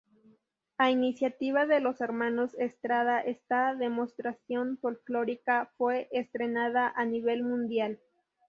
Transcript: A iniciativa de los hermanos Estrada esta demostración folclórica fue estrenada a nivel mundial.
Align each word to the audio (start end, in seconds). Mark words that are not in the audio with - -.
A 0.79 0.89
iniciativa 0.89 1.67
de 1.67 1.79
los 1.79 2.01
hermanos 2.01 2.55
Estrada 2.57 3.19
esta 3.21 3.75
demostración 3.75 4.79
folclórica 4.79 5.73
fue 5.77 6.09
estrenada 6.11 6.91
a 6.95 7.05
nivel 7.05 7.43
mundial. 7.43 7.99